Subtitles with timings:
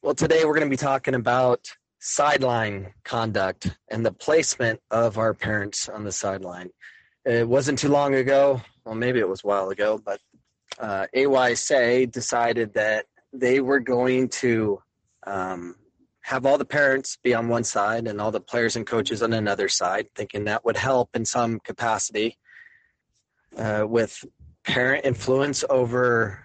[0.00, 1.66] Well, today we're going to be talking about
[1.98, 6.70] sideline conduct and the placement of our parents on the sideline.
[7.24, 10.20] It wasn't too long ago, well, maybe it was a while ago, but
[10.78, 14.80] uh, AYSA decided that they were going to
[15.26, 15.74] um,
[16.20, 19.32] have all the parents be on one side and all the players and coaches on
[19.32, 22.38] another side, thinking that would help in some capacity
[23.56, 24.24] uh, with
[24.62, 26.44] parent influence over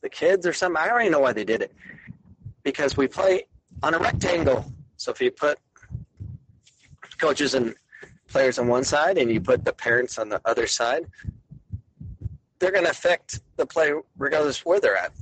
[0.00, 0.82] the kids or something.
[0.82, 1.74] I don't even know why they did it
[2.62, 3.46] because we play
[3.82, 4.72] on a rectangle.
[4.96, 5.58] So if you put
[7.18, 7.74] coaches and
[8.28, 11.06] players on one side and you put the parents on the other side,
[12.58, 15.12] they're going to affect the play regardless of where they're at.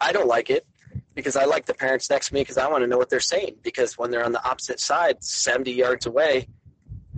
[0.00, 0.66] I don't like it
[1.14, 3.20] because I like the parents next to me because I want to know what they're
[3.20, 3.56] saying.
[3.62, 6.48] Because when they're on the opposite side, 70 yards away,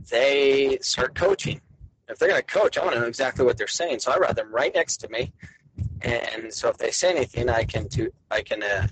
[0.09, 1.61] they start coaching.
[2.09, 4.01] If they're going to coach, I want to know exactly what they're saying.
[4.01, 5.33] So I rather them right next to me.
[6.03, 8.87] And so if they say anything, I can to I can uh,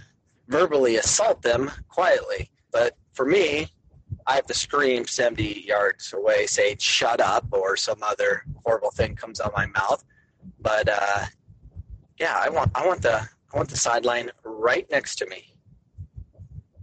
[0.49, 2.51] verbally assault them quietly.
[2.71, 3.69] But for me,
[4.27, 9.17] I have to scream 70 yards away, say "shut up" or some other horrible thing
[9.17, 10.05] comes out of my mouth.
[10.61, 11.25] But uh,
[12.19, 13.21] yeah, I want I want the
[13.53, 15.55] I want the sideline right next to me.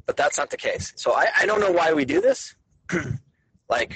[0.06, 0.94] But that's not the case.
[0.96, 2.56] So I, I don't know why we do this.
[3.70, 3.96] like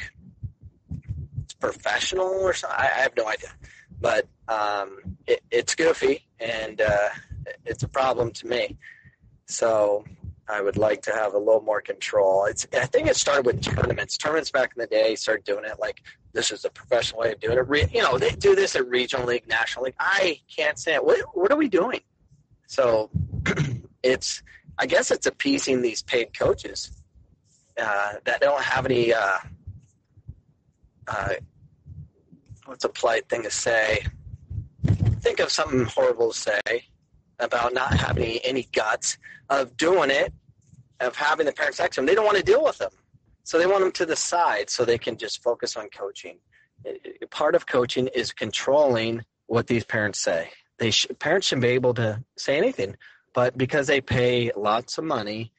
[1.44, 2.80] it's professional or something.
[2.80, 3.50] I, I have no idea.
[4.02, 7.10] But um, it, it's goofy and uh,
[7.66, 8.78] it's a problem to me.
[9.46, 10.06] So
[10.48, 12.46] I would like to have a little more control.
[12.46, 14.18] It's I think it started with tournaments.
[14.18, 16.02] Tournaments back in the day started doing it like
[16.34, 17.94] this is a professional way of doing it.
[17.94, 19.96] You know, they do this at regional league, national league.
[20.00, 21.04] I can't say it.
[21.06, 22.02] What, what are we doing?
[22.68, 23.10] So
[24.04, 24.42] it's
[24.78, 26.92] I guess it's appeasing these paid coaches
[27.80, 29.14] uh, that don't have any.
[29.14, 29.38] Uh,
[31.08, 31.34] uh,
[32.70, 34.06] what's a polite thing to say?
[35.22, 36.86] Think of something horrible to say
[37.40, 39.18] about not having any guts
[39.50, 40.32] of doing it,
[41.00, 42.06] of having the parents next to them.
[42.06, 42.92] They don't want to deal with them.
[43.44, 46.38] So they want them to the side so they can just focus on coaching.
[46.88, 46.92] Uh,
[47.32, 50.50] part of coaching is controlling what these parents say.
[50.78, 52.96] They sh- parents shouldn't be able to say anything,
[53.34, 55.52] but because they pay lots of money,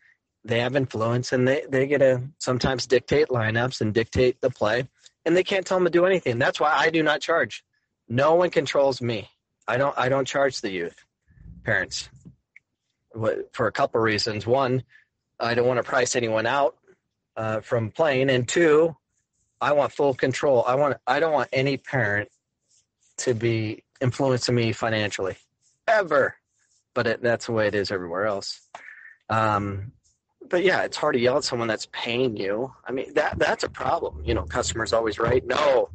[0.44, 4.88] they have influence and they, they get to sometimes dictate lineups and dictate the play,
[5.25, 6.38] and they can't tell them to do anything.
[6.38, 7.64] That's why I do not charge.
[8.08, 9.28] No one controls me.
[9.69, 10.97] I don't I don't charge the youth
[11.64, 12.08] parents
[13.53, 14.47] for a couple reasons.
[14.47, 14.82] One,
[15.38, 16.76] I don't want to price anyone out
[17.36, 18.97] uh, from playing, and two,
[19.60, 20.64] I want full control.
[20.66, 22.30] I want I don't want any parent
[23.19, 25.36] to be influencing me financially
[25.86, 26.34] ever,
[26.94, 28.60] but it, that's the way it is everywhere else.
[29.28, 29.92] Um,
[30.50, 32.72] but yeah, it's hard to yell at someone that's paying you.
[32.84, 34.22] I mean that that's a problem.
[34.24, 35.46] You know, customers always right.
[35.46, 35.88] No,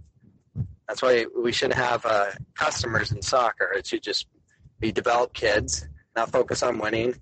[0.87, 3.71] that's why we shouldn't have uh, customers in soccer.
[3.73, 4.27] It should just
[4.79, 7.15] be develop kids, not focus on winning,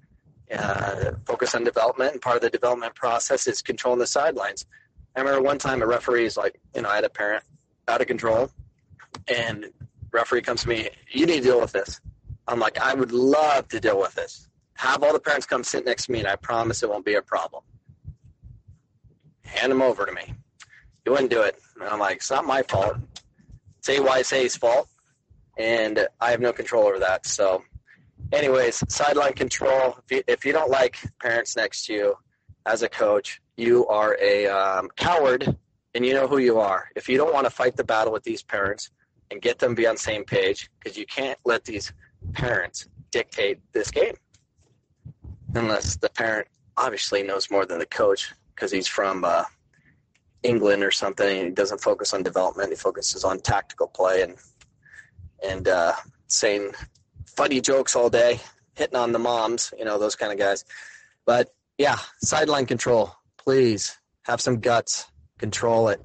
[0.52, 2.14] uh, focus on development.
[2.14, 4.66] And part of the development process is controlling the sidelines.
[5.16, 7.44] I remember one time a referee is like, you know, I had a parent
[7.88, 8.50] out of control,
[9.28, 9.72] and
[10.12, 12.02] referee comes to me, you need to deal with this.
[12.48, 14.48] I'm like, I would love to deal with this.
[14.84, 17.16] Have all the parents come sit next to me, and I promise it won't be
[17.16, 17.64] a problem.
[19.46, 20.34] Hand them over to me.
[21.06, 21.58] You wouldn't do it.
[21.80, 22.98] And I'm like, it's not my fault.
[23.80, 24.90] It's AYSA's fault
[25.58, 27.26] and I have no control over that.
[27.26, 27.64] So,
[28.34, 29.98] anyways, sideline control.
[30.04, 32.16] If you, if you don't like parents next to you
[32.66, 35.58] as a coach, you are a um, coward,
[35.96, 36.90] and you know who you are.
[36.98, 38.90] If you don't want to fight the battle with these parents
[39.32, 41.94] and get them to be on the same page, because you can't let these
[42.34, 44.16] parents dictate this game
[45.56, 46.48] unless the parent
[46.78, 49.44] obviously knows more than the coach because he's from uh,
[50.44, 52.70] England or something and he doesn't focus on development.
[52.70, 54.36] He focuses on tactical play and
[55.44, 55.94] and uh,
[56.28, 56.72] saying
[57.36, 58.40] funny jokes all day,
[58.76, 60.64] hitting on the moms, you know, those kind of guys.
[61.26, 63.14] But yeah, sideline control.
[63.38, 65.06] Please have some guts.
[65.38, 66.02] Control it.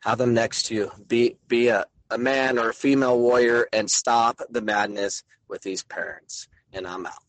[0.00, 0.90] Have them next to you.
[1.06, 5.82] Be be a, a man or a female warrior and stop the madness with these
[5.82, 6.48] parents.
[6.72, 7.27] And I'm out.